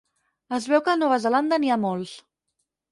Es 0.57 0.65
veu 0.71 0.81
que 0.87 0.93
a 0.93 0.97
Nova 1.03 1.21
Zelanda 1.27 1.61
n'hi 1.63 1.73
ha 1.77 1.81
molts. 1.89 2.17